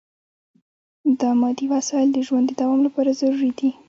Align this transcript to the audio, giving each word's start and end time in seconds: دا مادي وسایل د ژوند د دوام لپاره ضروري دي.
دا 1.19 1.29
مادي 1.41 1.65
وسایل 1.73 2.09
د 2.13 2.17
ژوند 2.27 2.45
د 2.47 2.51
دوام 2.61 2.79
لپاره 2.87 3.17
ضروري 3.19 3.51
دي. 3.59 3.69